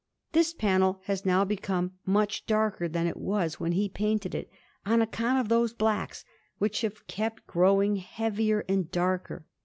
[0.31, 4.49] This panel has now become much darker than it was when he painted it,
[4.83, 6.25] on account of those blacks,
[6.57, 9.45] which have kept growing heavier and darker.